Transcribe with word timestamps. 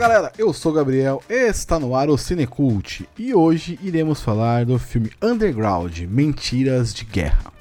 galera, 0.00 0.32
eu 0.38 0.50
sou 0.54 0.72
Gabriel, 0.72 1.22
está 1.28 1.78
no 1.78 1.94
ar 1.94 2.08
o 2.08 2.16
Cinecult 2.16 3.06
e 3.18 3.34
hoje 3.34 3.78
iremos 3.82 4.22
falar 4.22 4.64
do 4.64 4.78
filme 4.78 5.12
Underground 5.20 5.94
Mentiras 6.08 6.94
de 6.94 7.04
Guerra. 7.04 7.52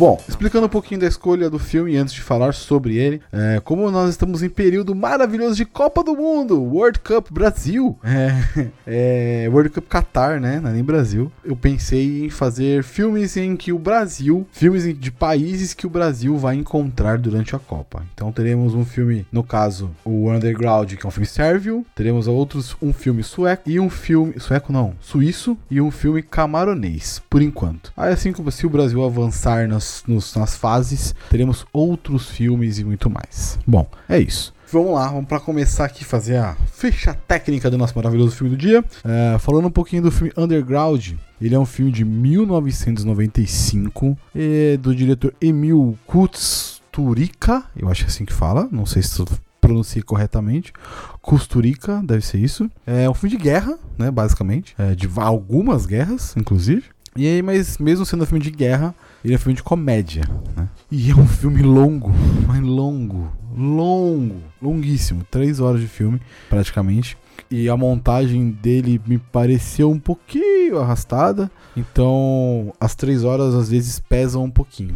Bom, 0.00 0.18
explicando 0.26 0.64
um 0.64 0.70
pouquinho 0.70 0.98
da 0.98 1.06
escolha 1.06 1.50
do 1.50 1.58
filme 1.58 1.94
antes 1.94 2.14
de 2.14 2.22
falar 2.22 2.54
sobre 2.54 2.96
ele, 2.96 3.20
é, 3.30 3.60
como 3.62 3.90
nós 3.90 4.08
estamos 4.08 4.42
em 4.42 4.48
período 4.48 4.94
maravilhoso 4.94 5.56
de 5.56 5.66
Copa 5.66 6.02
do 6.02 6.16
Mundo, 6.16 6.58
World 6.58 7.00
Cup 7.00 7.30
Brasil, 7.30 7.98
é, 8.02 8.70
é, 9.44 9.48
World 9.50 9.68
Cup 9.68 9.84
Qatar, 9.90 10.40
né? 10.40 10.58
Não 10.58 10.70
é 10.70 10.72
nem 10.72 10.82
Brasil. 10.82 11.30
Eu 11.44 11.54
pensei 11.54 12.24
em 12.24 12.30
fazer 12.30 12.82
filmes 12.82 13.36
em 13.36 13.54
que 13.54 13.74
o 13.74 13.78
Brasil, 13.78 14.46
filmes 14.52 14.84
de 14.98 15.10
países 15.10 15.74
que 15.74 15.86
o 15.86 15.90
Brasil 15.90 16.34
vai 16.38 16.54
encontrar 16.54 17.18
durante 17.18 17.54
a 17.54 17.58
Copa. 17.58 18.02
Então 18.14 18.32
teremos 18.32 18.74
um 18.74 18.86
filme, 18.86 19.26
no 19.30 19.44
caso, 19.44 19.90
o 20.02 20.30
Underground, 20.30 20.94
que 20.94 21.04
é 21.04 21.08
um 21.08 21.12
filme 21.12 21.26
sérvio, 21.26 21.84
teremos 21.94 22.26
outros 22.26 22.74
um 22.80 22.94
filme 22.94 23.22
sueco 23.22 23.68
e 23.68 23.78
um 23.78 23.90
filme 23.90 24.40
sueco 24.40 24.72
não, 24.72 24.94
suíço 24.98 25.58
e 25.70 25.78
um 25.78 25.90
filme 25.90 26.22
camaronês, 26.22 27.20
por 27.28 27.42
enquanto. 27.42 27.92
Aí 27.94 28.10
assim 28.10 28.32
como 28.32 28.50
se 28.50 28.64
o 28.64 28.70
Brasil 28.70 29.04
avançar 29.04 29.68
nas 29.68 29.89
nos, 30.06 30.34
nas 30.34 30.56
fases, 30.56 31.14
teremos 31.28 31.66
outros 31.72 32.28
filmes 32.28 32.78
e 32.78 32.84
muito 32.84 33.10
mais. 33.10 33.58
Bom, 33.66 33.86
é 34.08 34.18
isso. 34.18 34.54
Vamos 34.72 34.94
lá, 34.94 35.08
vamos 35.08 35.26
para 35.26 35.40
começar 35.40 35.84
aqui 35.84 36.04
fazer 36.04 36.36
a 36.36 36.56
ficha 36.72 37.12
técnica 37.26 37.68
do 37.68 37.76
nosso 37.76 37.92
maravilhoso 37.96 38.36
filme 38.36 38.54
do 38.54 38.56
dia. 38.56 38.84
É, 39.04 39.36
falando 39.40 39.66
um 39.66 39.70
pouquinho 39.70 40.02
do 40.02 40.12
filme 40.12 40.32
Underground, 40.36 41.14
ele 41.42 41.56
é 41.56 41.58
um 41.58 41.66
filme 41.66 41.90
de 41.90 42.04
1995, 42.04 44.16
é 44.32 44.76
do 44.76 44.94
diretor 44.94 45.34
Emil 45.40 45.98
Kusturica, 46.06 47.64
eu 47.76 47.88
acho 47.88 48.06
assim 48.06 48.24
que 48.24 48.32
fala, 48.32 48.68
não 48.70 48.86
sei 48.86 49.02
se 49.02 49.20
pronunciei 49.60 50.02
corretamente. 50.02 50.72
Kusturica, 51.20 52.02
deve 52.04 52.24
ser 52.24 52.38
isso. 52.38 52.70
É 52.86 53.08
um 53.08 53.14
filme 53.14 53.36
de 53.36 53.42
guerra, 53.42 53.78
né, 53.98 54.10
basicamente, 54.10 54.74
é, 54.78 54.94
de 54.94 55.08
algumas 55.16 55.86
guerras, 55.86 56.34
inclusive. 56.36 56.84
E 57.20 57.26
aí, 57.26 57.42
mas 57.42 57.76
mesmo 57.76 58.06
sendo 58.06 58.22
um 58.22 58.26
filme 58.26 58.42
de 58.42 58.50
guerra, 58.50 58.94
ele 59.22 59.34
é 59.34 59.36
um 59.36 59.38
filme 59.38 59.54
de 59.54 59.62
comédia, 59.62 60.22
né? 60.56 60.66
E 60.90 61.10
é 61.10 61.14
um 61.14 61.26
filme 61.26 61.60
longo, 61.60 62.10
mas 62.46 62.62
longo, 62.62 63.30
longo, 63.54 64.36
longuíssimo. 64.62 65.22
Três 65.30 65.60
horas 65.60 65.82
de 65.82 65.86
filme, 65.86 66.18
praticamente. 66.48 67.18
E 67.50 67.68
a 67.68 67.76
montagem 67.76 68.50
dele 68.50 68.98
me 69.06 69.18
pareceu 69.18 69.90
um 69.90 69.98
pouquinho 69.98 70.78
arrastada. 70.78 71.50
Então, 71.76 72.72
as 72.80 72.94
três 72.94 73.22
horas 73.22 73.54
às 73.54 73.68
vezes 73.68 74.00
pesam 74.00 74.44
um 74.44 74.50
pouquinho. 74.50 74.94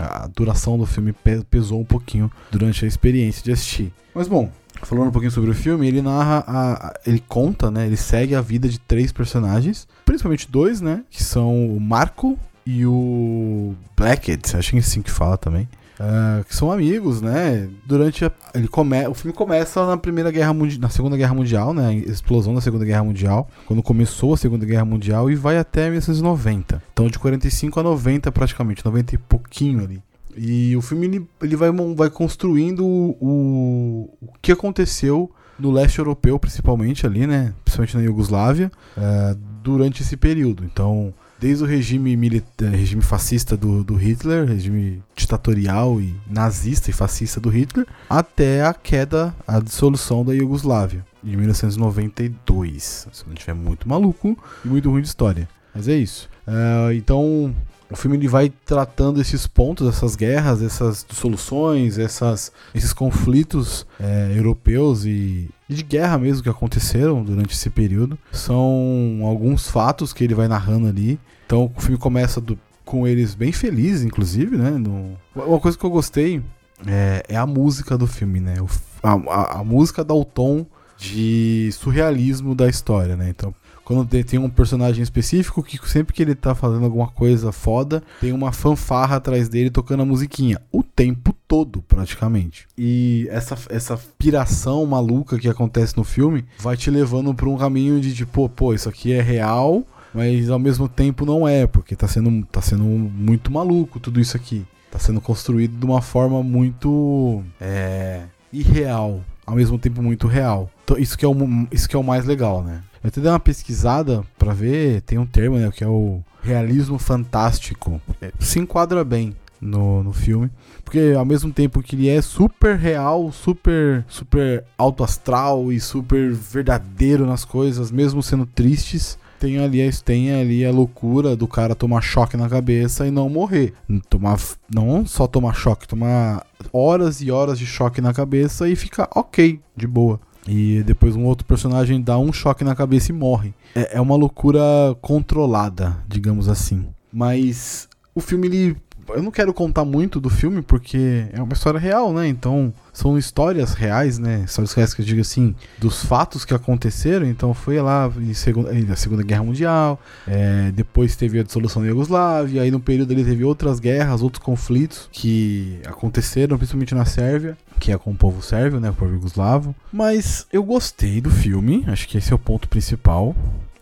A 0.00 0.26
duração 0.26 0.78
do 0.78 0.86
filme 0.86 1.14
pesou 1.50 1.80
um 1.80 1.84
pouquinho 1.84 2.30
durante 2.50 2.84
a 2.84 2.88
experiência 2.88 3.42
de 3.42 3.52
assistir. 3.52 3.92
Mas 4.14 4.28
bom, 4.28 4.50
falando 4.82 5.08
um 5.08 5.12
pouquinho 5.12 5.30
sobre 5.30 5.50
o 5.50 5.54
filme, 5.54 5.86
ele 5.86 6.02
narra, 6.02 6.44
a, 6.46 6.94
ele 7.06 7.22
conta, 7.28 7.70
né? 7.70 7.86
Ele 7.86 7.96
segue 7.96 8.34
a 8.34 8.40
vida 8.40 8.68
de 8.68 8.78
três 8.78 9.12
personagens, 9.12 9.86
principalmente 10.04 10.50
dois, 10.50 10.80
né? 10.80 11.04
Que 11.10 11.22
são 11.22 11.66
o 11.74 11.80
Marco 11.80 12.38
e 12.64 12.84
o 12.84 13.74
Blackett, 13.96 14.56
acho 14.56 14.70
que 14.70 14.76
é 14.76 14.80
assim 14.80 15.02
que 15.02 15.10
fala 15.10 15.36
também. 15.36 15.68
Uh, 15.98 16.44
que 16.44 16.54
são 16.54 16.70
amigos, 16.70 17.22
né? 17.22 17.68
Durante 17.86 18.24
a, 18.24 18.32
ele 18.54 18.68
come, 18.68 19.06
o 19.08 19.14
filme 19.14 19.34
começa 19.34 19.86
na 19.86 19.96
primeira 19.96 20.30
guerra 20.30 20.54
na 20.78 20.90
segunda 20.90 21.16
guerra 21.16 21.34
mundial, 21.34 21.72
né? 21.72 21.94
Explosão 21.94 22.54
da 22.54 22.60
segunda 22.60 22.84
guerra 22.84 23.02
mundial, 23.02 23.48
quando 23.66 23.82
começou 23.82 24.34
a 24.34 24.36
segunda 24.36 24.66
guerra 24.66 24.84
mundial 24.84 25.30
e 25.30 25.34
vai 25.34 25.56
até 25.56 25.88
1990. 25.88 26.82
Então 26.92 27.08
de 27.08 27.18
45 27.18 27.80
a 27.80 27.82
90 27.82 28.30
praticamente, 28.30 28.84
90 28.84 29.14
e 29.14 29.18
pouquinho 29.18 29.84
ali. 29.84 30.02
E 30.36 30.76
o 30.76 30.82
filme 30.82 31.06
ele, 31.06 31.26
ele 31.42 31.56
vai, 31.56 31.72
vai 31.94 32.10
construindo 32.10 32.84
o, 32.84 34.10
o 34.20 34.28
que 34.42 34.52
aconteceu 34.52 35.30
no 35.58 35.70
leste 35.70 35.98
europeu, 35.98 36.38
principalmente 36.38 37.06
ali, 37.06 37.26
né? 37.26 37.54
Principalmente 37.64 37.96
na 37.96 38.02
Iugoslávia, 38.02 38.70
uh, 38.98 39.34
durante 39.62 40.02
esse 40.02 40.16
período. 40.16 40.62
Então 40.62 41.14
desde 41.38 41.64
o 41.64 41.66
regime 41.66 42.16
militar, 42.16 42.70
regime 42.70 43.02
fascista 43.02 43.56
do, 43.56 43.84
do 43.84 43.94
Hitler, 43.94 44.46
regime 44.46 45.02
ditatorial 45.14 46.00
e 46.00 46.14
nazista 46.28 46.90
e 46.90 46.92
fascista 46.92 47.40
do 47.40 47.48
Hitler, 47.48 47.86
até 48.08 48.64
a 48.64 48.72
queda, 48.72 49.34
a 49.46 49.60
dissolução 49.60 50.24
da 50.24 50.34
Iugoslávia, 50.34 51.04
de 51.22 51.36
1992. 51.36 53.08
Se 53.12 53.26
não 53.26 53.34
tiver 53.34 53.54
muito 53.54 53.88
maluco 53.88 54.36
e 54.64 54.68
muito 54.68 54.90
ruim 54.90 55.02
de 55.02 55.08
história. 55.08 55.48
Mas 55.74 55.88
é 55.88 55.96
isso. 55.96 56.28
Uh, 56.46 56.92
então, 56.92 57.54
o 57.90 57.96
filme 57.96 58.16
ele 58.16 58.28
vai 58.28 58.52
tratando 58.64 59.20
esses 59.20 59.46
pontos, 59.46 59.88
essas 59.88 60.16
guerras, 60.16 60.62
essas 60.62 61.04
dissoluções, 61.08 61.98
essas, 61.98 62.50
esses 62.74 62.92
conflitos 62.92 63.86
é, 64.00 64.32
europeus 64.36 65.04
e, 65.04 65.48
e, 65.68 65.74
de 65.74 65.82
guerra 65.82 66.18
mesmo 66.18 66.42
que 66.42 66.48
aconteceram 66.48 67.22
durante 67.22 67.54
esse 67.54 67.70
período. 67.70 68.18
São 68.32 69.20
alguns 69.22 69.68
fatos 69.68 70.12
que 70.12 70.24
ele 70.24 70.34
vai 70.34 70.48
narrando 70.48 70.86
ali. 70.86 71.18
Então 71.46 71.72
o 71.76 71.80
filme 71.80 71.98
começa 71.98 72.40
do, 72.40 72.58
com 72.84 73.06
eles 73.06 73.34
bem 73.34 73.52
felizes, 73.52 74.02
inclusive, 74.02 74.56
né? 74.56 74.70
No, 74.70 75.16
uma 75.34 75.60
coisa 75.60 75.76
que 75.76 75.84
eu 75.84 75.90
gostei 75.90 76.42
é, 76.86 77.22
é 77.28 77.36
a 77.36 77.46
música 77.46 77.96
do 77.96 78.06
filme, 78.06 78.40
né? 78.40 78.56
O, 78.60 78.68
a, 79.02 79.12
a, 79.12 79.60
a 79.60 79.64
música 79.64 80.04
dá 80.04 80.14
o 80.14 80.24
tom 80.24 80.66
de 80.98 81.70
surrealismo 81.72 82.54
da 82.54 82.68
história, 82.68 83.16
né? 83.16 83.28
Então 83.28 83.54
quando 83.86 84.04
tem 84.24 84.36
um 84.36 84.50
personagem 84.50 85.00
específico 85.00 85.62
que 85.62 85.78
sempre 85.88 86.12
que 86.12 86.20
ele 86.20 86.34
tá 86.34 86.56
fazendo 86.56 86.86
alguma 86.86 87.06
coisa 87.06 87.52
foda, 87.52 88.02
tem 88.20 88.32
uma 88.32 88.50
fanfarra 88.50 89.14
atrás 89.14 89.48
dele 89.48 89.70
tocando 89.70 90.02
a 90.02 90.04
musiquinha. 90.04 90.60
O 90.72 90.82
tempo 90.82 91.32
todo, 91.46 91.80
praticamente. 91.82 92.66
E 92.76 93.28
essa, 93.30 93.56
essa 93.70 93.96
piração 94.18 94.84
maluca 94.86 95.38
que 95.38 95.48
acontece 95.48 95.96
no 95.96 96.02
filme 96.02 96.44
vai 96.58 96.76
te 96.76 96.90
levando 96.90 97.32
pra 97.32 97.48
um 97.48 97.56
caminho 97.56 98.00
de 98.00 98.12
tipo, 98.12 98.48
pô, 98.48 98.74
isso 98.74 98.88
aqui 98.88 99.12
é 99.12 99.22
real, 99.22 99.84
mas 100.12 100.50
ao 100.50 100.58
mesmo 100.58 100.88
tempo 100.88 101.24
não 101.24 101.46
é, 101.46 101.64
porque 101.64 101.94
tá 101.94 102.08
sendo, 102.08 102.44
tá 102.46 102.60
sendo 102.60 102.82
muito 102.82 103.52
maluco 103.52 104.00
tudo 104.00 104.18
isso 104.18 104.36
aqui. 104.36 104.66
Tá 104.90 104.98
sendo 104.98 105.20
construído 105.20 105.78
de 105.78 105.86
uma 105.86 106.02
forma 106.02 106.42
muito 106.42 107.40
é, 107.60 108.22
irreal, 108.52 109.20
ao 109.44 109.56
mesmo 109.56 109.78
tempo 109.78 110.02
muito 110.02 110.26
real. 110.26 110.70
Então, 110.84 110.98
isso 110.98 111.16
que 111.16 111.24
é 111.24 111.28
o, 111.28 111.34
isso 111.70 111.88
que 111.88 111.96
é 111.96 111.98
o 111.98 112.04
mais 112.04 112.24
legal, 112.24 112.62
né? 112.62 112.82
Eu 113.02 113.08
até 113.08 113.20
dei 113.20 113.30
uma 113.30 113.40
pesquisada 113.40 114.24
para 114.38 114.52
ver, 114.52 115.00
tem 115.02 115.18
um 115.18 115.26
termo, 115.26 115.56
né, 115.56 115.70
que 115.70 115.84
é 115.84 115.88
o 115.88 116.20
realismo 116.42 116.98
fantástico. 116.98 118.00
É, 118.20 118.32
se 118.40 118.58
enquadra 118.58 119.04
bem 119.04 119.34
no, 119.60 120.02
no 120.02 120.12
filme, 120.12 120.50
porque 120.84 121.14
ao 121.16 121.24
mesmo 121.24 121.52
tempo 121.52 121.82
que 121.82 121.96
ele 121.96 122.08
é 122.08 122.20
super 122.20 122.76
real, 122.76 123.30
super 123.32 124.04
super 124.08 124.64
alto 124.76 125.02
astral 125.02 125.72
e 125.72 125.80
super 125.80 126.32
verdadeiro 126.32 127.26
nas 127.26 127.44
coisas, 127.44 127.90
mesmo 127.90 128.22
sendo 128.22 128.46
tristes, 128.46 129.18
tem 129.38 129.58
ali, 129.58 129.90
tem 130.04 130.32
ali 130.32 130.64
a 130.64 130.70
loucura 130.70 131.36
do 131.36 131.46
cara 131.46 131.74
tomar 131.74 132.00
choque 132.00 132.36
na 132.36 132.48
cabeça 132.48 133.06
e 133.06 133.10
não 133.10 133.28
morrer. 133.28 133.74
Tomar, 134.08 134.38
não 134.72 135.06
só 135.06 135.26
tomar 135.26 135.54
choque, 135.54 135.86
tomar 135.86 136.44
horas 136.76 137.20
e 137.20 137.30
horas 137.30 137.58
de 137.58 137.66
choque 137.66 138.00
na 138.00 138.12
cabeça 138.12 138.68
e 138.68 138.76
ficar 138.76 139.08
ok, 139.14 139.60
de 139.76 139.86
boa. 139.86 140.20
E 140.46 140.82
depois 140.84 141.16
um 141.16 141.24
outro 141.24 141.46
personagem 141.46 142.00
dá 142.00 142.18
um 142.18 142.32
choque 142.32 142.62
na 142.62 142.74
cabeça 142.74 143.10
e 143.10 143.14
morre. 143.14 143.52
É, 143.74 143.96
é 143.96 144.00
uma 144.00 144.14
loucura 144.14 144.60
controlada, 145.00 145.96
digamos 146.06 146.48
assim. 146.48 146.86
Mas 147.12 147.88
o 148.14 148.20
filme, 148.20 148.46
ele. 148.46 148.76
Eu 149.08 149.22
não 149.22 149.30
quero 149.30 149.52
contar 149.52 149.84
muito 149.84 150.20
do 150.20 150.30
filme 150.30 150.62
porque 150.62 151.26
é 151.32 151.42
uma 151.42 151.52
história 151.52 151.78
real, 151.78 152.12
né? 152.12 152.26
Então 152.28 152.72
são 152.92 153.18
histórias 153.18 153.74
reais, 153.74 154.18
né? 154.18 154.44
Histórias 154.46 154.72
reais 154.72 154.94
que 154.94 155.02
eu 155.02 155.06
digo 155.06 155.20
assim, 155.20 155.54
dos 155.78 156.04
fatos 156.04 156.44
que 156.44 156.54
aconteceram. 156.54 157.26
Então 157.26 157.52
foi 157.54 157.80
lá 157.80 158.10
em 158.18 158.34
segunda, 158.34 158.72
na 158.72 158.96
Segunda 158.96 159.22
Guerra 159.22 159.44
Mundial, 159.44 160.00
é, 160.26 160.70
depois 160.72 161.16
teve 161.16 161.38
a 161.38 161.42
dissolução 161.42 161.82
da 161.82 161.88
Iugoslávia, 161.88 162.62
aí 162.62 162.70
no 162.70 162.80
período 162.80 163.12
ele 163.12 163.24
teve 163.24 163.44
outras 163.44 163.78
guerras, 163.78 164.22
outros 164.22 164.42
conflitos 164.42 165.08
que 165.12 165.80
aconteceram, 165.86 166.56
principalmente 166.56 166.94
na 166.94 167.04
Sérvia 167.04 167.56
que 167.78 167.92
é 167.92 167.98
com 167.98 168.10
o 168.10 168.16
povo 168.16 168.42
sérvio, 168.42 168.80
né, 168.80 168.90
o 168.90 168.94
povo 168.94 169.12
jugoslavo. 169.12 169.74
Mas 169.92 170.46
eu 170.52 170.62
gostei 170.62 171.20
do 171.20 171.30
filme, 171.30 171.84
acho 171.86 172.08
que 172.08 172.18
esse 172.18 172.32
é 172.32 172.34
o 172.34 172.38
ponto 172.38 172.68
principal. 172.68 173.36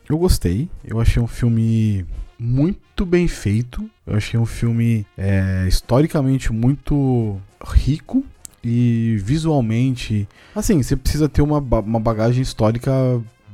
Eu 0.08 0.18
gostei, 0.18 0.68
eu 0.84 1.00
achei 1.00 1.22
um 1.22 1.26
filme 1.26 2.04
muito 2.44 3.06
bem 3.06 3.26
feito. 3.26 3.88
Eu 4.06 4.16
achei 4.16 4.38
um 4.38 4.44
filme 4.44 5.06
é, 5.16 5.64
historicamente 5.66 6.52
muito 6.52 7.40
rico 7.66 8.22
e 8.62 9.16
visualmente. 9.18 10.28
Assim, 10.54 10.82
você 10.82 10.94
precisa 10.94 11.28
ter 11.28 11.40
uma, 11.40 11.58
uma 11.58 11.98
bagagem 11.98 12.42
histórica 12.42 12.92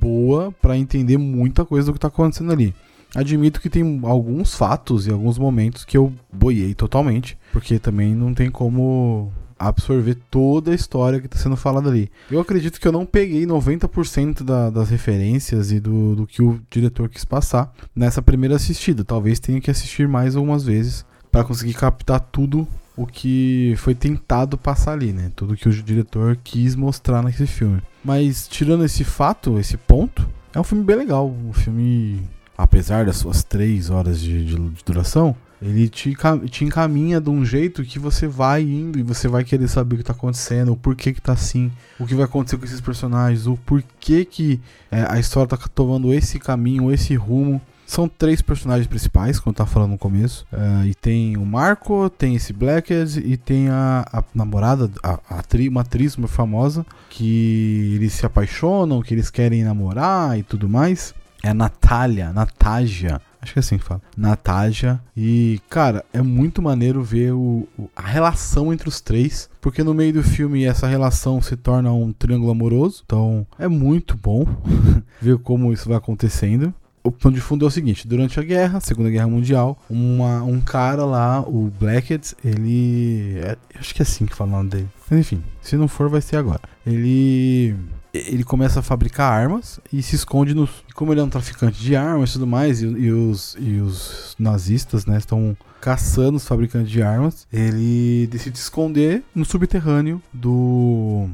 boa 0.00 0.52
para 0.60 0.76
entender 0.76 1.18
muita 1.18 1.64
coisa 1.64 1.86
do 1.86 1.92
que 1.92 2.00
tá 2.00 2.08
acontecendo 2.08 2.52
ali. 2.52 2.74
Admito 3.14 3.60
que 3.60 3.70
tem 3.70 4.00
alguns 4.04 4.54
fatos 4.54 5.06
e 5.06 5.10
alguns 5.10 5.38
momentos 5.38 5.84
que 5.84 5.96
eu 5.96 6.12
boiei 6.32 6.74
totalmente, 6.74 7.36
porque 7.52 7.78
também 7.78 8.14
não 8.14 8.32
tem 8.32 8.50
como 8.50 9.32
absorver 9.60 10.16
toda 10.30 10.72
a 10.72 10.74
história 10.74 11.20
que 11.20 11.26
está 11.26 11.38
sendo 11.38 11.56
falada 11.56 11.90
ali. 11.90 12.10
Eu 12.30 12.40
acredito 12.40 12.80
que 12.80 12.88
eu 12.88 12.92
não 12.92 13.04
peguei 13.04 13.44
90% 13.44 14.42
da, 14.42 14.70
das 14.70 14.88
referências 14.88 15.70
e 15.70 15.78
do, 15.78 16.16
do 16.16 16.26
que 16.26 16.42
o 16.42 16.60
diretor 16.70 17.08
quis 17.10 17.24
passar 17.24 17.72
nessa 17.94 18.22
primeira 18.22 18.56
assistida. 18.56 19.04
Talvez 19.04 19.38
tenha 19.38 19.60
que 19.60 19.70
assistir 19.70 20.08
mais 20.08 20.34
algumas 20.34 20.64
vezes 20.64 21.04
para 21.30 21.44
conseguir 21.44 21.74
captar 21.74 22.20
tudo 22.20 22.66
o 22.96 23.06
que 23.06 23.74
foi 23.76 23.94
tentado 23.94 24.58
passar 24.58 24.92
ali, 24.92 25.12
né? 25.12 25.30
Tudo 25.36 25.56
que 25.56 25.68
o 25.68 25.72
diretor 25.72 26.38
quis 26.42 26.74
mostrar 26.74 27.22
nesse 27.22 27.46
filme. 27.46 27.80
Mas 28.04 28.48
tirando 28.48 28.84
esse 28.84 29.04
fato, 29.04 29.58
esse 29.58 29.76
ponto, 29.76 30.28
é 30.54 30.58
um 30.58 30.64
filme 30.64 30.84
bem 30.84 30.96
legal. 30.96 31.30
Um 31.30 31.52
filme, 31.52 32.22
apesar 32.56 33.04
das 33.04 33.16
suas 33.16 33.44
três 33.44 33.90
horas 33.90 34.20
de, 34.20 34.44
de, 34.44 34.54
de 34.56 34.84
duração, 34.84 35.36
ele 35.62 35.88
te, 35.88 36.16
encaminha 36.62 37.20
de 37.20 37.28
um 37.28 37.44
jeito 37.44 37.84
que 37.84 37.98
você 37.98 38.26
vai 38.26 38.62
indo 38.62 38.98
e 38.98 39.02
você 39.02 39.28
vai 39.28 39.44
querer 39.44 39.68
saber 39.68 39.94
o 39.94 39.98
que 39.98 40.04
tá 40.04 40.12
acontecendo, 40.12 40.72
o 40.72 40.76
porquê 40.76 41.12
que 41.12 41.20
tá 41.20 41.32
assim, 41.32 41.70
o 41.98 42.06
que 42.06 42.14
vai 42.14 42.24
acontecer 42.24 42.56
com 42.56 42.64
esses 42.64 42.80
personagens, 42.80 43.46
o 43.46 43.56
porquê 43.58 44.24
que 44.24 44.58
é, 44.90 45.04
a 45.08 45.18
história 45.18 45.48
tá 45.48 45.58
tomando 45.74 46.12
esse 46.14 46.38
caminho, 46.38 46.90
esse 46.90 47.14
rumo. 47.14 47.60
São 47.86 48.08
três 48.08 48.40
personagens 48.40 48.86
principais, 48.86 49.40
como 49.40 49.50
eu 49.50 49.56
tava 49.56 49.68
falando 49.68 49.90
no 49.90 49.98
começo. 49.98 50.46
Uh, 50.52 50.86
e 50.86 50.94
tem 50.94 51.36
o 51.36 51.44
Marco, 51.44 52.08
tem 52.08 52.36
esse 52.36 52.52
Blackhead 52.52 53.18
e 53.18 53.36
tem 53.36 53.68
a, 53.68 54.06
a 54.12 54.22
namorada, 54.32 54.88
a, 55.02 55.14
a 55.28 55.42
uma 55.68 55.80
atriz 55.80 56.16
muito 56.16 56.30
famosa, 56.30 56.86
que 57.08 57.94
eles 57.96 58.12
se 58.12 58.24
apaixonam, 58.24 59.02
que 59.02 59.12
eles 59.12 59.28
querem 59.28 59.64
namorar 59.64 60.38
e 60.38 60.44
tudo 60.44 60.68
mais. 60.68 61.12
É 61.42 61.48
a 61.48 61.54
Natália, 61.54 62.32
Natália. 62.32 63.20
Acho 63.42 63.54
que 63.54 63.58
é 63.58 63.60
assim 63.60 63.78
que 63.78 63.84
fala. 63.84 64.02
Natália. 64.16 65.00
E, 65.16 65.60
cara, 65.70 66.04
é 66.12 66.20
muito 66.20 66.60
maneiro 66.60 67.02
ver 67.02 67.32
o, 67.32 67.66
o, 67.78 67.88
a 67.96 68.02
relação 68.02 68.72
entre 68.72 68.88
os 68.88 69.00
três. 69.00 69.48
Porque 69.60 69.82
no 69.82 69.94
meio 69.94 70.12
do 70.12 70.22
filme 70.22 70.64
essa 70.64 70.86
relação 70.86 71.40
se 71.40 71.56
torna 71.56 71.92
um 71.92 72.12
triângulo 72.12 72.52
amoroso. 72.52 73.02
Então 73.04 73.46
é 73.58 73.68
muito 73.68 74.16
bom 74.16 74.44
ver 75.20 75.38
como 75.38 75.72
isso 75.72 75.88
vai 75.88 75.96
acontecendo. 75.96 76.74
O 77.02 77.10
plano 77.10 77.34
de 77.34 77.40
fundo 77.40 77.64
é 77.64 77.68
o 77.68 77.70
seguinte: 77.70 78.06
durante 78.06 78.38
a 78.38 78.42
guerra, 78.42 78.78
Segunda 78.78 79.08
Guerra 79.08 79.26
Mundial, 79.26 79.78
uma, 79.88 80.42
um 80.42 80.60
cara 80.60 81.04
lá, 81.04 81.40
o 81.40 81.72
Blackhead, 81.80 82.36
ele. 82.44 83.38
É, 83.38 83.56
acho 83.78 83.94
que 83.94 84.02
é 84.02 84.04
assim 84.04 84.26
que 84.26 84.34
fala 84.34 84.50
o 84.50 84.56
nome 84.56 84.70
dele. 84.70 84.88
Mas 85.08 85.20
enfim, 85.20 85.42
se 85.62 85.76
não 85.76 85.88
for, 85.88 86.10
vai 86.10 86.20
ser 86.20 86.36
agora. 86.36 86.60
Ele 86.86 87.74
ele 88.12 88.44
começa 88.44 88.80
a 88.80 88.82
fabricar 88.82 89.32
armas 89.32 89.80
e 89.92 90.02
se 90.02 90.16
esconde 90.16 90.54
no. 90.54 90.68
Como 90.94 91.12
ele 91.12 91.20
é 91.20 91.24
um 91.24 91.28
traficante 91.28 91.80
de 91.80 91.94
armas 91.94 92.30
e 92.30 92.32
tudo 92.34 92.46
mais, 92.46 92.82
e, 92.82 92.86
e 92.86 93.12
os, 93.12 93.56
e 93.58 93.80
os 93.80 94.34
nazistas 94.38 95.06
né, 95.06 95.18
estão 95.18 95.56
caçando 95.80 96.36
os 96.36 96.46
fabricantes 96.46 96.90
de 96.90 97.02
armas, 97.02 97.46
ele 97.52 98.28
decide 98.30 98.58
esconder 98.58 99.22
no 99.34 99.44
subterrâneo 99.44 100.20
do. 100.32 101.28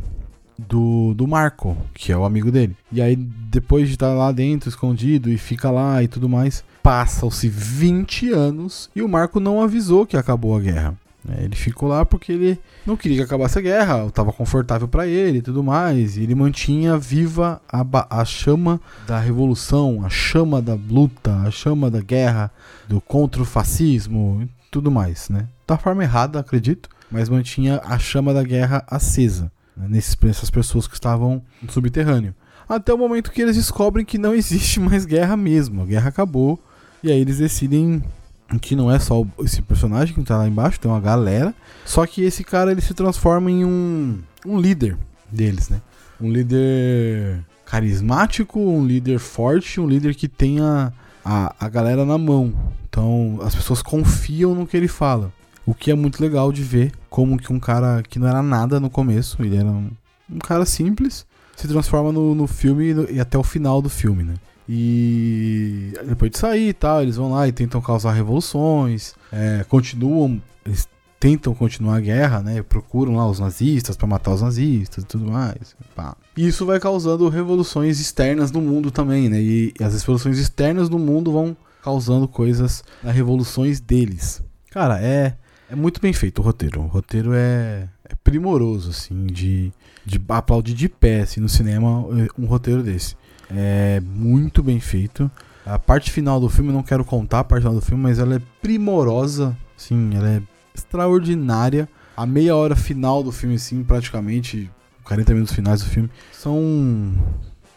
Do, 0.59 1.13
do 1.13 1.27
Marco, 1.27 1.77
que 1.93 2.11
é 2.11 2.17
o 2.17 2.25
amigo 2.25 2.51
dele. 2.51 2.75
E 2.91 3.03
aí, 3.03 3.15
depois 3.15 3.89
de 3.89 3.95
estar 3.95 4.15
lá 4.15 4.33
dentro, 4.33 4.71
escondido, 4.71 5.29
e 5.29 5.37
fica 5.37 5.71
lá 5.71 6.03
e 6.03 6.09
tudo 6.09 6.31
mais, 6.31 6.65
passam-se 6.83 7.47
20 7.47 8.33
anos 8.33 8.89
e 8.97 9.03
o 9.03 9.09
Marco 9.09 9.39
não 9.39 9.61
avisou 9.61 10.07
que 10.07 10.17
acabou 10.17 10.57
a 10.57 10.61
guerra. 10.61 10.97
É, 11.29 11.45
ele 11.45 11.57
ficou 11.57 11.89
lá 11.89 12.05
porque 12.05 12.33
ele 12.33 12.59
não 12.87 12.97
queria 12.97 13.19
que 13.19 13.23
acabasse 13.23 13.59
a 13.59 13.63
guerra, 13.63 14.07
estava 14.07 14.33
confortável 14.33 14.87
para 14.87 15.07
ele 15.07 15.39
e 15.39 15.43
tudo 15.43 15.63
mais. 15.63 16.17
E 16.17 16.23
ele 16.23 16.35
mantinha 16.35 16.97
viva 16.97 17.61
a, 17.69 17.85
a, 18.11 18.25
chama 18.25 18.81
da 19.07 19.19
revolução, 19.19 20.05
a 20.05 20.09
chama 20.09 20.63
da 20.63 20.75
luta, 20.75 21.35
a 21.47 21.51
chama 21.51 21.91
da 21.91 22.01
guerra, 22.01 22.51
do 22.89 23.01
contra 23.01 23.43
o 23.43 23.45
fascismo 23.45 24.43
e 24.43 24.49
tudo 24.71 24.91
mais, 24.91 25.29
né? 25.29 25.49
Da 25.67 25.77
forma 25.77 26.03
errada, 26.03 26.39
acredito, 26.39 26.89
mas 27.11 27.29
mantinha 27.29 27.81
a 27.85 27.99
chama 27.99 28.33
da 28.33 28.43
guerra 28.43 28.85
acesa 28.87 29.51
né? 29.77 29.89
nessas 29.89 30.51
pessoas 30.51 30.87
que 30.87 30.95
estavam 30.95 31.43
no 31.61 31.71
subterrâneo. 31.71 32.35
Até 32.69 32.93
o 32.93 32.99
momento 32.99 33.31
que 33.31 33.41
eles 33.41 33.57
descobrem 33.57 34.05
que 34.05 34.19
não 34.19 34.35
existe 34.35 34.81
mais 34.81 35.05
guerra 35.05 35.37
mesmo, 35.37 35.83
a 35.83 35.87
guerra 35.87 36.09
acabou. 36.09 36.61
E 37.03 37.13
aí 37.13 37.21
eles 37.21 37.39
decidem 37.39 38.03
que 38.61 38.77
não 38.77 38.91
é 38.91 38.99
só 38.99 39.27
esse 39.41 39.61
personagem 39.61 40.15
que 40.15 40.23
tá 40.23 40.37
lá 40.37 40.47
embaixo, 40.47 40.79
tem 40.79 40.91
uma 40.91 41.01
galera. 41.01 41.55
Só 41.85 42.07
que 42.07 42.23
esse 42.23 42.45
cara 42.45 42.71
ele 42.71 42.81
se 42.81 42.95
transforma 42.95 43.51
em 43.51 43.65
um, 43.65 44.19
um 44.45 44.59
líder 44.59 44.97
deles, 45.31 45.69
né? 45.69 45.81
Um 46.21 46.31
líder 46.31 47.45
carismático, 47.65 48.61
um 48.61 48.87
líder 48.87 49.19
forte, 49.19 49.81
um 49.81 49.89
líder 49.89 50.15
que 50.15 50.29
tem 50.29 50.61
a, 50.61 50.93
a, 51.25 51.69
galera 51.69 52.05
na 52.05 52.17
mão. 52.17 52.55
Então 52.89 53.39
as 53.43 53.55
pessoas 53.55 53.83
confiam 53.83 54.55
no 54.55 54.67
que 54.67 54.77
ele 54.77 54.89
fala. 54.89 55.33
O 55.67 55.75
que 55.75 55.91
é 55.91 55.95
muito 55.95 56.23
legal 56.23 56.53
de 56.53 56.63
ver 56.63 56.93
como 57.11 57.37
que 57.37 57.53
um 57.53 57.59
cara 57.59 58.03
que 58.09 58.21
não 58.21 58.29
era 58.29 58.41
nada 58.41 58.79
no 58.79 58.89
começo, 58.89 59.43
ele 59.43 59.57
era 59.57 59.67
um, 59.67 59.91
um 60.31 60.39
cara 60.39 60.65
simples, 60.65 61.27
se 61.57 61.67
transforma 61.67 62.13
no, 62.13 62.35
no 62.37 62.47
filme 62.47 62.95
e 63.11 63.19
até 63.19 63.37
o 63.37 63.43
final 63.43 63.83
do 63.83 63.91
filme, 63.91 64.23
né? 64.23 64.35
E 64.69 65.93
depois 66.07 66.31
de 66.31 66.39
sair 66.39 66.69
e 66.71 66.73
tal, 66.73 67.03
eles 67.03 67.17
vão 67.17 67.31
lá 67.33 67.47
e 67.47 67.53
tentam 67.53 67.81
causar 67.81 68.13
revoluções, 68.13 69.15
é, 69.33 69.65
continuam, 69.69 70.43
eles 70.65 70.89
tentam 71.19 71.55
continuar 71.55 71.97
a 71.97 72.01
guerra, 72.01 72.43
né? 72.43 72.63
Procuram 72.63 73.17
lá 73.17 73.29
os 73.29 73.39
nazistas 73.39 73.97
para 73.97 74.07
matar 74.07 74.33
os 74.35 74.43
nazistas 74.43 75.05
e 75.05 75.07
tudo 75.07 75.31
mais. 75.31 75.77
Pá. 75.95 76.17
E 76.37 76.47
isso 76.47 76.67
vai 76.67 76.79
causando 76.79 77.29
revoluções 77.29 78.01
externas 78.01 78.51
no 78.51 78.61
mundo 78.61 78.91
também, 78.91 79.29
né? 79.29 79.41
E, 79.41 79.73
as 79.81 79.95
revoluções 80.01 80.39
externas 80.39 80.89
do 80.89 80.99
mundo 80.99 81.33
vão 81.33 81.57
causando 81.83 82.29
coisas 82.29 82.83
nas 83.03 83.15
revoluções 83.15 83.81
deles. 83.81 84.43
Cara, 84.71 85.01
é, 85.01 85.37
é 85.71 85.75
muito 85.75 86.01
bem 86.01 86.13
feito 86.13 86.41
o 86.41 86.43
roteiro. 86.43 86.81
O 86.81 86.87
roteiro 86.87 87.33
é, 87.33 87.89
é 88.05 88.15
primoroso, 88.23 88.91
assim, 88.91 89.27
de, 89.27 89.73
de 90.05 90.21
aplaudir 90.29 90.75
de 90.75 90.89
pé 90.89 91.21
assim, 91.23 91.41
no 91.41 91.49
cinema 91.49 92.05
um 92.39 92.47
roteiro 92.47 92.83
desse. 92.83 93.17
É 93.51 94.01
muito 94.01 94.63
bem 94.63 94.81
feito. 94.81 95.31
A 95.65 95.79
parte 95.79 96.11
final 96.11 96.39
do 96.39 96.49
filme, 96.49 96.73
não 96.73 96.83
quero 96.83 97.05
contar 97.05 97.41
a 97.41 97.45
parte 97.45 97.63
final 97.63 97.75
do 97.75 97.83
filme, 97.83 98.03
mas 98.03 98.19
ela 98.19 98.37
é 98.37 98.43
primorosa, 98.63 99.57
sim, 99.77 100.15
ela 100.15 100.29
é 100.29 100.43
extraordinária. 100.75 101.89
A 102.17 102.25
meia 102.25 102.55
hora 102.55 102.77
final 102.77 103.23
do 103.23 103.33
filme, 103.33 103.59
sim, 103.59 103.83
praticamente, 103.83 104.71
40 105.05 105.35
minutos 105.35 105.55
finais 105.55 105.83
do 105.83 105.89
filme, 105.89 106.09
são 106.33 107.13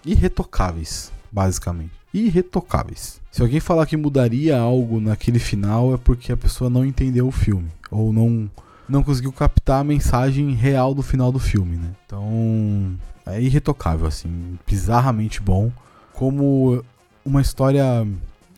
irretocáveis, 0.05 1.11
basicamente. 1.31 1.91
Irretocáveis. 2.13 3.19
Se 3.31 3.41
alguém 3.41 3.59
falar 3.59 3.85
que 3.85 3.97
mudaria 3.97 4.57
algo 4.57 4.99
naquele 4.99 5.39
final, 5.39 5.93
é 5.93 5.97
porque 5.97 6.31
a 6.31 6.37
pessoa 6.37 6.69
não 6.69 6.85
entendeu 6.85 7.27
o 7.27 7.31
filme. 7.31 7.69
Ou 7.91 8.13
não, 8.13 8.49
não 8.87 9.03
conseguiu 9.03 9.31
captar 9.31 9.81
a 9.81 9.83
mensagem 9.83 10.53
real 10.53 10.93
do 10.93 11.01
final 11.01 11.31
do 11.31 11.39
filme, 11.39 11.77
né? 11.77 11.91
Então, 12.05 12.97
é 13.31 13.41
irretocável, 13.41 14.07
assim, 14.07 14.57
bizarramente 14.67 15.41
bom. 15.41 15.71
Como 16.13 16.83
uma 17.23 17.41
história 17.41 18.07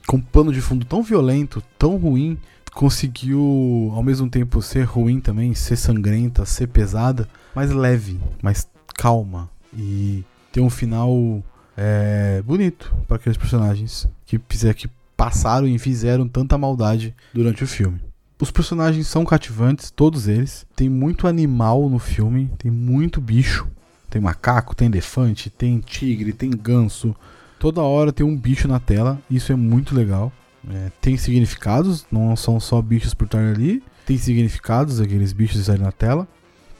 com 0.07 0.17
um 0.17 0.21
pano 0.21 0.51
de 0.51 0.61
fundo 0.61 0.85
tão 0.85 1.03
violento, 1.03 1.63
tão 1.77 1.97
ruim, 1.97 2.37
conseguiu 2.73 3.91
ao 3.93 4.03
mesmo 4.03 4.29
tempo 4.29 4.61
ser 4.61 4.83
ruim 4.83 5.19
também, 5.19 5.53
ser 5.53 5.75
sangrenta, 5.75 6.45
ser 6.45 6.67
pesada, 6.67 7.27
mas 7.53 7.71
leve, 7.71 8.19
mais 8.41 8.67
calma 8.95 9.49
e 9.73 10.23
ter 10.51 10.61
um 10.61 10.69
final 10.69 11.43
é, 11.77 12.41
bonito 12.45 12.93
para 13.07 13.17
aqueles 13.17 13.37
personagens 13.37 14.07
que, 14.25 14.39
que 14.39 14.89
passaram 15.15 15.67
e 15.67 15.77
fizeram 15.77 16.27
tanta 16.27 16.57
maldade 16.57 17.15
durante 17.33 17.63
o 17.63 17.67
filme. 17.67 18.01
Os 18.39 18.49
personagens 18.49 19.05
são 19.05 19.23
cativantes, 19.23 19.91
todos 19.91 20.27
eles. 20.27 20.65
Tem 20.75 20.89
muito 20.89 21.27
animal 21.27 21.87
no 21.87 21.99
filme, 21.99 22.49
tem 22.57 22.71
muito 22.71 23.21
bicho. 23.21 23.67
Tem 24.11 24.21
macaco, 24.21 24.75
tem 24.75 24.89
elefante, 24.89 25.49
tem 25.49 25.79
tigre, 25.79 26.33
tem 26.33 26.49
ganso. 26.51 27.15
Toda 27.57 27.81
hora 27.81 28.11
tem 28.11 28.25
um 28.25 28.35
bicho 28.35 28.67
na 28.67 28.77
tela. 28.77 29.17
Isso 29.29 29.53
é 29.53 29.55
muito 29.55 29.95
legal. 29.95 30.33
É, 30.69 30.91
tem 30.99 31.15
significados, 31.15 32.05
não 32.11 32.35
são 32.35 32.59
só 32.59 32.81
bichos 32.81 33.13
por 33.13 33.23
estar 33.23 33.39
ali. 33.39 33.81
Tem 34.05 34.17
significados 34.17 34.99
aqueles 34.99 35.31
bichos 35.31 35.69
ali 35.69 35.81
na 35.81 35.93
tela. 35.93 36.27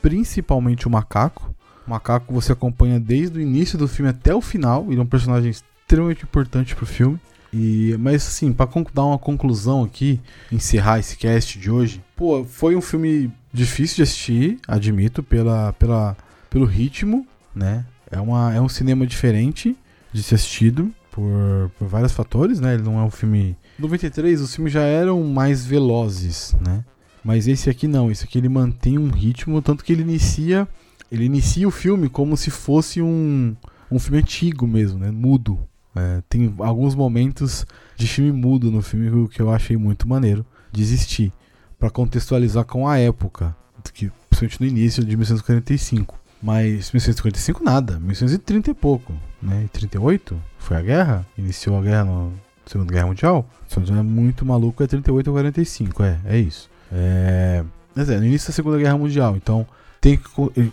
Principalmente 0.02 0.88
o 0.88 0.92
macaco. 0.92 1.56
O 1.88 1.90
macaco 1.90 2.34
você 2.34 2.52
acompanha 2.52 3.00
desde 3.00 3.40
o 3.40 3.42
início 3.42 3.78
do 3.78 3.88
filme 3.88 4.12
até 4.12 4.36
o 4.36 4.42
final. 4.42 4.86
Ele 4.90 5.00
é 5.00 5.02
um 5.02 5.06
personagem 5.06 5.52
extremamente 5.52 6.24
importante 6.24 6.76
pro 6.76 6.86
filme. 6.86 7.18
E, 7.54 7.96
mas 7.98 8.28
assim, 8.28 8.52
para 8.52 8.70
dar 8.94 9.06
uma 9.06 9.18
conclusão 9.18 9.86
aqui, 9.86 10.20
encerrar 10.52 11.00
esse 11.00 11.16
cast 11.16 11.58
de 11.58 11.72
hoje, 11.72 12.04
pô, 12.14 12.44
foi 12.44 12.76
um 12.76 12.82
filme 12.82 13.32
difícil 13.54 13.98
de 13.98 14.04
assistir, 14.04 14.60
admito, 14.68 15.24
pela, 15.24 15.72
pela 15.74 16.18
pelo 16.52 16.66
ritmo, 16.66 17.26
né? 17.56 17.86
É, 18.12 18.20
uma, 18.20 18.54
é 18.54 18.62
um 18.62 18.70
cinema 18.70 19.08
diferente 19.08 19.76
de 20.12 20.22
ser 20.22 20.36
assistido 20.36 20.94
por, 21.10 21.72
por 21.80 21.88
vários 21.88 22.12
fatores, 22.12 22.60
né? 22.60 22.76
Ele 22.76 22.84
não 22.84 23.00
é 23.00 23.04
um 23.04 23.10
filme. 23.10 23.56
Em 23.80 23.82
93 23.82 24.42
os 24.42 24.54
filmes 24.54 24.74
já 24.74 24.84
eram 24.84 25.24
mais 25.24 25.66
velozes, 25.66 26.54
né? 26.64 26.84
Mas 27.24 27.48
esse 27.48 27.70
aqui 27.70 27.88
não, 27.88 28.12
esse 28.12 28.26
aqui 28.26 28.38
ele 28.38 28.50
mantém 28.50 28.98
um 28.98 29.10
ritmo, 29.10 29.62
tanto 29.62 29.84
que 29.84 29.94
ele 29.94 30.02
inicia. 30.02 30.68
Ele 31.10 31.26
inicia 31.26 31.68
o 31.68 31.72
filme 31.72 32.10
como 32.10 32.36
se 32.36 32.52
fosse 32.52 33.02
um, 33.02 33.56
um 33.90 33.98
filme 33.98 34.20
antigo 34.20 34.68
mesmo, 34.68 35.00
né? 35.00 35.10
Mudo. 35.10 35.60
É, 35.96 36.22
tem 36.30 36.54
alguns 36.60 36.96
momentos 36.96 37.66
de 37.96 38.08
filme 38.08 38.32
mudo 38.32 38.72
no 38.72 38.82
filme 38.82 39.28
que 39.30 39.42
eu 39.42 39.52
achei 39.52 39.78
muito 39.78 40.08
maneiro 40.08 40.46
de 40.72 40.82
existir. 40.82 41.32
para 41.80 41.90
contextualizar 41.90 42.66
com 42.66 42.88
a 42.88 42.98
época, 42.98 43.56
que, 43.94 44.12
principalmente 44.30 44.62
no 44.62 44.68
início 44.68 45.04
de 45.04 45.16
1945. 45.16 46.21
Mas 46.42 46.92
1945 46.92 47.64
nada, 47.64 47.94
1930 48.00 48.72
e 48.72 48.74
pouco, 48.74 49.14
né? 49.42 49.70
38 49.72 50.42
foi 50.58 50.78
a 50.78 50.82
guerra, 50.82 51.26
iniciou 51.38 51.78
a 51.78 51.82
guerra 51.82 52.06
no 52.06 52.34
Segunda 52.66 52.92
Guerra 52.92 53.08
Mundial. 53.08 53.48
Se 53.68 53.80
não 53.80 54.00
é 54.00 54.04
muito 54.04 54.46
maluco, 54.46 54.82
é 54.84 54.88
38 54.88 55.28
ou 55.28 55.34
45, 55.34 56.04
é, 56.04 56.20
é 56.26 56.38
isso. 56.38 56.70
É, 56.92 57.64
é, 57.96 58.18
no 58.18 58.26
início 58.26 58.48
da 58.48 58.54
Segunda 58.54 58.78
Guerra 58.78 58.98
Mundial, 58.98 59.36
então 59.36 59.68
tem 60.00 60.18
que 60.18 60.72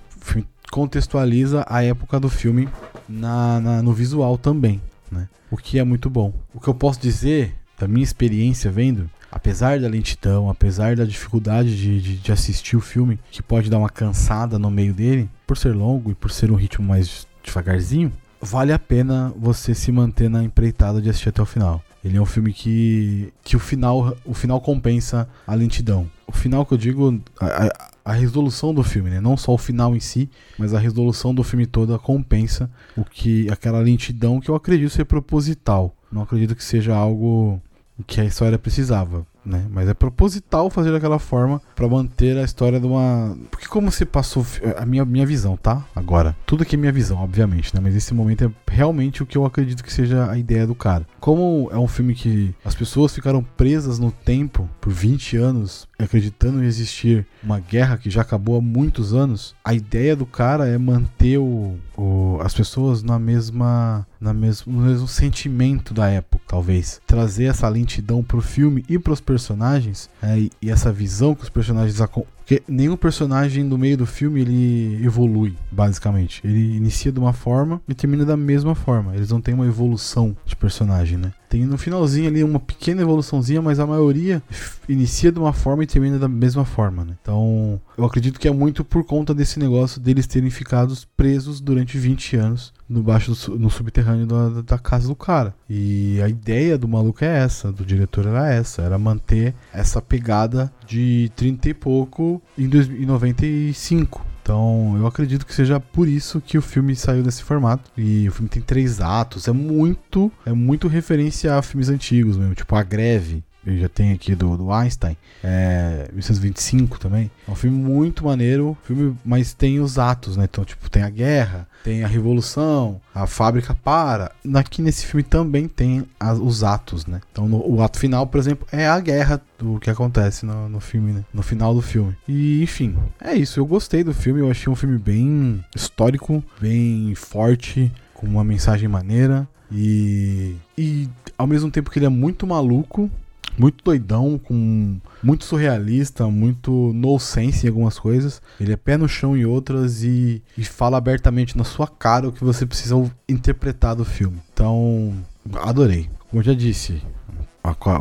contextualiza 0.71 1.65
a 1.69 1.83
época 1.83 2.19
do 2.19 2.29
filme 2.29 2.69
na, 3.09 3.61
na, 3.61 3.83
no 3.83 3.93
visual 3.93 4.39
também, 4.39 4.81
né? 5.11 5.29
O 5.51 5.57
que 5.57 5.79
é 5.79 5.85
muito 5.85 6.09
bom. 6.09 6.33
O 6.55 6.61
que 6.61 6.69
eu 6.69 6.75
posso 6.75 7.01
dizer 7.01 7.55
da 7.79 7.89
minha 7.89 8.05
experiência 8.05 8.71
vendo 8.71 9.11
apesar 9.31 9.79
da 9.79 9.89
lentidão, 9.89 10.49
apesar 10.49 10.97
da 10.97 11.05
dificuldade 11.05 11.77
de, 11.77 12.01
de, 12.01 12.17
de, 12.17 12.33
assistir 12.33 12.77
o 12.77 12.81
filme, 12.81 13.19
que 13.31 13.43
pode 13.43 13.71
dar 13.71 13.79
uma 13.79 13.91
cansada 13.91 14.59
no 14.59 14.71
meio 14.71 14.95
dele, 14.95 15.29
por 15.47 15.57
ser 15.57 15.75
longo 15.75 16.11
e 16.11 16.15
por 16.15 16.31
ser 16.31 16.51
um 16.51 16.55
ritmo 16.55 16.87
mais 16.87 17.27
devagarzinho, 17.45 18.13
vale 18.41 18.73
a 18.73 18.79
pena 18.79 19.33
você 19.37 19.75
se 19.75 19.91
manter 19.93 20.29
na 20.29 20.43
empreitada 20.43 21.01
de 21.01 21.11
assistir 21.11 21.29
até 21.29 21.43
o 21.43 21.47
final. 21.47 21.83
Ele 22.05 22.17
é 22.17 22.21
um 22.21 22.27
filme 22.27 22.53
que, 22.53 23.33
que 23.43 23.57
o 23.57 23.59
final 23.59 24.17
o 24.25 24.33
final 24.33 24.61
compensa 24.61 25.29
a 25.47 25.55
lentidão. 25.55 26.09
O 26.27 26.33
final 26.33 26.65
que 26.65 26.73
eu 26.73 26.79
digo, 26.79 27.21
a, 27.41 27.91
a, 28.05 28.13
resolução 28.13 28.73
do 28.73 28.85
filme, 28.85 29.11
né? 29.11 29.21
Não 29.21 29.37
só 29.37 29.53
o 29.53 29.59
final 29.59 29.97
em 29.97 30.01
si, 30.01 30.31
mas 30.57 30.73
a 30.73 30.79
resolução 30.79 31.35
do 31.35 31.43
filme 31.43 31.67
toda 31.67 31.99
compensa 31.99 32.71
o 32.97 33.05
que 33.05 33.51
aquela 33.51 33.81
lentidão 33.81 34.41
que 34.41 34.49
eu 34.49 34.55
acredito 34.55 34.91
ser 34.91 35.07
proposital. 35.07 35.95
Não 36.11 36.23
acredito 36.23 36.55
que 36.55 36.63
seja 36.63 36.95
algo 36.95 37.61
que 38.07 38.21
a 38.21 38.25
história 38.25 38.59
precisava 38.59 39.27
né? 39.49 39.67
Mas 39.71 39.89
é 39.89 39.95
proposital 39.95 40.71
fazer 40.71 40.93
daquela 40.93 41.19
forma 41.19 41.61
para 41.75 41.89
manter 41.89 42.37
a 42.37 42.43
história 42.43 42.79
de 42.79 42.87
uma. 42.87 43.37
Porque 43.51 43.67
como 43.67 43.91
se 43.91 44.05
passou 44.05 44.45
a 44.77 44.85
minha, 44.85 45.05
minha 45.05 45.27
visão, 45.27 45.57
tá? 45.57 45.85
Agora, 45.97 46.37
tudo 46.45 46.63
aqui 46.63 46.77
é 46.77 46.79
minha 46.79 46.93
visão, 46.93 47.19
obviamente, 47.19 47.75
né? 47.75 47.81
Mas 47.83 47.97
esse 47.97 48.13
momento 48.13 48.45
é 48.45 48.51
realmente 48.71 49.23
o 49.23 49.27
que 49.27 49.39
eu 49.39 49.47
acredito 49.47 49.83
que 49.83 49.93
seja 49.93 50.31
a 50.31 50.39
ideia 50.39 50.67
do 50.67 50.75
cara. 50.75 51.07
Como 51.19 51.71
é 51.73 51.79
um 51.79 51.89
filme 51.89 52.15
que 52.15 52.55
as 52.65 52.75
pessoas 52.75 53.15
ficaram 53.15 53.43
presas 53.43 53.99
no 53.99 54.13
tempo 54.13 54.69
por 54.81 54.93
20 54.93 55.37
anos, 55.39 55.88
acreditando 55.99 56.63
em 56.63 56.67
existir 56.67 57.27
uma 57.43 57.59
guerra 57.59 57.99
que 57.99 58.09
já 58.09 58.23
acabou 58.23 58.57
há 58.57 58.61
muitos 58.61 59.13
anos, 59.13 59.55
a 59.65 59.75
ideia 59.75 60.15
do 60.15 60.25
cara 60.25 60.67
é 60.67 60.79
manter 60.79 61.39
o, 61.39 61.77
o 61.97 62.39
as 62.41 62.55
pessoas 62.55 63.03
na 63.03 63.19
mesma 63.19 64.07
na 64.21 64.33
mesmo, 64.33 64.73
no 64.73 64.87
mesmo 64.87 65.09
sentimento 65.09 65.93
da 65.93 66.09
época, 66.09 66.45
talvez. 66.49 67.01
Trazer 67.07 67.45
essa 67.45 67.69
lentidão 67.69 68.23
pro 68.23 68.41
filme 68.41 68.85
e 68.89 68.99
pros 68.99 69.21
personagens 69.21 70.09
é, 70.23 70.39
e, 70.39 70.53
e, 70.63 70.71
essa 70.71 70.93
visão 70.93 71.35
que 71.35 71.43
os 71.43 71.51
personagens 71.51 72.01
porque 72.49 72.63
nenhum 72.67 72.97
personagem 72.97 73.63
no 73.63 73.77
meio 73.77 73.99
do 73.99 74.07
filme 74.07 74.41
ele 74.41 75.05
evolui, 75.05 75.55
basicamente. 75.71 76.41
Ele 76.43 76.79
inicia 76.79 77.13
de 77.13 77.19
uma 77.19 77.35
forma 77.35 77.79
e 77.87 77.93
termina 77.93 78.25
da 78.25 78.39
mesma 78.39 78.75
forma. 78.75 79.15
Eles 79.15 79.29
não 79.29 79.39
têm 79.39 79.53
uma 79.53 79.67
evolução 79.67 80.35
de 80.47 80.57
personagem, 80.57 81.19
né? 81.19 81.31
Tem 81.51 81.67
no 81.67 81.77
finalzinho 81.77 82.27
ali 82.27 82.43
uma 82.43 82.59
pequena 82.59 83.03
evoluçãozinha, 83.03 83.61
mas 83.61 83.79
a 83.79 83.87
maioria 83.87 84.43
inicia 84.89 85.31
de 85.31 85.39
uma 85.39 85.53
forma 85.53 85.85
e 85.85 85.87
termina 85.87 86.19
da 86.19 86.27
mesma 86.27 86.65
forma, 86.65 87.05
né? 87.05 87.19
Então, 87.21 87.79
eu 87.99 88.05
acredito 88.07 88.41
que 88.41 88.49
é 88.49 88.51
muito 88.51 88.83
por 88.83 89.05
conta 89.05 89.35
desse 89.35 89.59
negócio 89.59 90.01
deles 90.01 90.27
terem 90.27 90.49
ficado 90.49 90.97
presos 91.15 91.61
durante 91.61 91.99
20 91.99 92.35
anos 92.37 92.73
no 92.89 93.03
baixo 93.03 93.33
do, 93.33 93.59
no 93.59 93.71
subterrâneo 93.71 94.27
da, 94.27 94.63
da, 94.63 94.79
casa 94.79 95.09
do 95.09 95.15
cara. 95.15 95.55
E 95.69 96.21
a 96.23 96.29
ideia 96.29 96.79
do 96.79 96.89
maluco 96.89 97.25
é 97.25 97.39
essa, 97.39 97.71
do 97.71 97.85
diretor 97.85 98.27
era 98.27 98.53
essa, 98.53 98.83
era 98.83 98.99
manter 98.99 99.55
essa 99.73 100.01
pegada 100.01 100.73
de 100.87 101.31
30 101.37 101.69
e 101.69 101.75
pouco 101.75 102.43
em 102.57 102.67
95. 102.67 104.27
Então, 104.49 104.95
eu 104.97 105.07
acredito 105.07 105.45
que 105.45 105.55
seja 105.55 105.79
por 105.79 106.09
isso 106.09 106.41
que 106.41 106.57
o 106.57 106.63
filme 106.63 106.97
saiu 106.97 107.23
desse 107.23 107.43
formato. 107.43 107.91
E 107.95 108.27
o 108.27 108.33
filme 108.33 108.49
tem 108.49 108.63
três 108.63 108.99
atos. 108.99 109.47
É 109.47 109.53
muito, 109.53 110.33
é 110.47 110.55
muito 110.55 110.89
referência 110.89 111.55
a 111.55 111.61
filmes 111.61 111.91
antigos 111.91 112.39
mesmo, 112.39 112.55
tipo 112.55 112.75
A 112.75 112.83
Greve, 112.83 113.45
eu 113.69 113.79
já 113.79 113.89
tenho 113.89 114.15
aqui 114.15 114.35
do, 114.35 114.57
do 114.57 114.73
Einstein, 114.73 115.17
é, 115.45 116.09
1925 116.11 116.99
também. 116.99 117.31
É 117.47 117.51
um 117.51 117.55
filme 117.55 117.77
muito 117.77 118.25
maneiro, 118.25 118.77
filme, 118.83 119.15
mas 119.25 119.53
tem 119.53 119.79
os 119.79 119.99
atos, 119.99 120.37
né? 120.37 120.45
Então, 120.51 120.65
tipo, 120.65 120.89
tem 120.89 121.03
a 121.03 121.11
guerra, 121.11 121.69
tem 121.85 122.03
a 122.03 122.09
revolução, 122.09 122.99
a 123.15 123.27
fábrica 123.27 123.75
para. 123.75 124.33
Aqui 124.55 124.81
nesse 124.81 125.05
filme 125.05 125.23
também 125.23 125.69
tem 125.69 126.07
as, 126.19 126.39
os 126.39 126.65
atos, 126.65 127.07
né? 127.07 127.21
Então, 127.31 127.47
no, 127.47 127.59
o 127.69 127.83
ato 127.83 127.99
final, 127.99 128.27
por 128.27 128.39
exemplo, 128.39 128.67
é 128.73 128.89
a 128.89 128.99
guerra 129.01 129.41
do 129.59 129.79
que 129.79 129.91
acontece 129.91 130.47
no, 130.47 130.69
no 130.69 130.81
filme, 130.81 131.13
né? 131.13 131.25
No 131.33 131.43
final 131.43 131.75
do 131.75 131.83
filme. 131.83 132.17
E, 132.27 132.63
enfim, 132.63 132.97
é 133.21 133.35
isso. 133.35 133.61
Eu 133.61 133.67
gostei 133.67 134.03
do 134.03 134.15
filme, 134.15 134.41
eu 134.41 134.51
achei 134.51 134.73
um 134.73 134.77
filme 134.77 134.97
bem 134.99 135.63
histórico, 135.77 136.43
bem 136.59 137.15
forte, 137.15 137.93
com 138.15 138.27
uma 138.27 138.43
mensagem 138.43 138.89
maneira. 138.89 139.47
E, 139.71 140.57
e 140.77 141.07
ao 141.37 141.47
mesmo 141.47 141.71
tempo 141.71 141.91
que 141.91 141.99
ele 141.99 142.07
é 142.07 142.11
muito 142.11 142.47
maluco, 142.47 143.11
muito 143.59 143.83
doidão, 143.85 144.39
com 144.39 144.99
muito 145.23 145.45
surrealista, 145.45 146.27
muito 146.27 146.93
no 146.95 147.19
sense 147.19 147.67
em 147.67 147.69
algumas 147.69 147.99
coisas. 147.99 148.41
Ele 148.61 148.73
é 148.73 148.77
pé 148.77 148.97
no 148.97 149.09
chão 149.09 149.37
em 149.37 149.45
outras 149.45 150.03
e, 150.03 150.43
e 150.57 150.65
fala 150.65 150.97
abertamente 150.97 151.57
na 151.57 151.65
sua 151.65 151.87
cara 151.87 152.29
o 152.29 152.33
que 152.33 152.45
você 152.45 152.65
precisa 152.65 152.95
interpretar 153.29 153.97
do 153.97 154.05
filme. 154.05 154.39
Então, 154.53 155.15
adorei. 155.63 156.09
Como 156.31 156.41
eu 156.41 156.45
já 156.45 156.55
disse, 156.55 157.03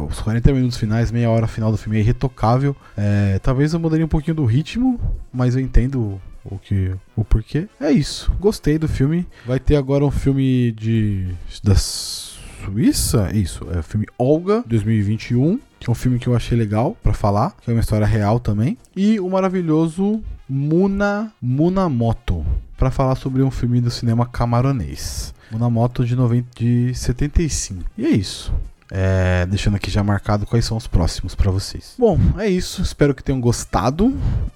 os 0.10 0.22
40 0.22 0.54
minutos 0.54 0.78
finais, 0.78 1.12
meia 1.12 1.30
hora 1.30 1.48
final 1.48 1.72
do 1.72 1.78
filme 1.78 1.98
é 1.98 2.02
irretocável. 2.02 2.76
É, 2.96 3.40
talvez 3.40 3.74
eu 3.74 3.80
mudaria 3.80 4.06
um 4.06 4.10
pouquinho 4.10 4.36
do 4.36 4.46
ritmo, 4.46 5.00
mas 5.32 5.56
eu 5.56 5.62
entendo 5.62 6.22
o 6.46 6.58
que 6.58 6.94
o 7.16 7.24
porquê. 7.24 7.68
É 7.80 7.92
isso. 7.92 8.32
Gostei 8.40 8.78
do 8.78 8.88
filme. 8.88 9.28
Vai 9.46 9.60
ter 9.60 9.76
agora 9.76 10.06
um 10.06 10.12
filme 10.12 10.72
de 10.72 11.28
das 11.64 12.27
Suíça? 12.68 13.32
Isso, 13.34 13.66
é 13.72 13.80
o 13.80 13.84
filme 13.84 14.06
Olga, 14.20 14.62
2021, 14.68 15.58
que 15.80 15.90
é 15.90 15.92
um 15.92 15.96
filme 15.96 16.20
que 16.20 16.28
eu 16.28 16.36
achei 16.36 16.58
legal 16.58 16.98
para 17.02 17.14
falar, 17.14 17.56
que 17.62 17.72
é 17.72 17.74
uma 17.74 17.80
história 17.80 18.06
real 18.06 18.42
também. 18.42 18.78
E 18.94 19.22
o 19.22 19.30
maravilhoso 19.30 20.22
Muna 20.50 21.32
Munamoto, 21.42 22.46
para 22.78 22.92
falar 22.92 23.16
sobre 23.16 23.42
um 23.42 23.50
filme 23.50 23.80
do 23.80 23.90
cinema 23.90 24.26
camaronês. 24.26 25.34
Munamoto 25.50 26.06
de, 26.06 26.14
90, 26.14 26.46
de 26.60 26.94
75. 26.94 27.86
E 27.98 28.06
é 28.06 28.10
isso. 28.10 28.54
É, 28.92 29.46
deixando 29.46 29.76
aqui 29.76 29.92
já 29.92 30.04
marcado 30.04 30.46
quais 30.46 30.66
são 30.66 30.78
os 30.78 30.88
próximos 30.88 31.36
para 31.36 31.52
vocês. 31.52 31.94
Bom, 31.98 32.20
é 32.38 32.48
isso. 32.48 32.82
Espero 32.82 33.14
que 33.14 33.24
tenham 33.24 33.40
gostado. 33.42 34.16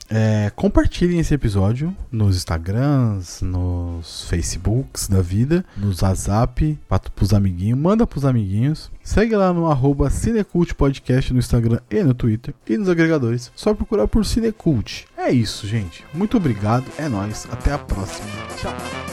É, 0.09 0.51
compartilhem 0.55 1.19
esse 1.19 1.33
episódio 1.33 1.95
nos 2.11 2.35
Instagrams, 2.35 3.41
nos 3.41 4.23
Facebooks 4.25 5.07
da 5.07 5.21
vida, 5.21 5.65
nos 5.75 6.01
WhatsApp, 6.01 6.77
pros 7.15 7.33
amiguinhos, 7.33 7.79
manda 7.79 8.07
pros 8.07 8.25
amiguinhos. 8.25 8.89
Segue 9.03 9.35
lá 9.35 9.51
no 9.51 9.69
arroba 9.69 10.09
Cinecult 10.09 10.73
Podcast 10.75 11.33
no 11.33 11.39
Instagram 11.39 11.79
e 11.89 12.03
no 12.03 12.13
Twitter 12.13 12.53
e 12.67 12.77
nos 12.77 12.89
agregadores. 12.89 13.51
Só 13.55 13.73
procurar 13.73 14.07
por 14.07 14.25
Cinecult. 14.25 15.05
É 15.17 15.31
isso, 15.31 15.67
gente. 15.67 16.05
Muito 16.13 16.38
obrigado. 16.38 16.85
É 16.97 17.07
nóis. 17.07 17.47
Até 17.51 17.73
a 17.73 17.77
próxima. 17.77 18.27
Tchau. 18.57 19.11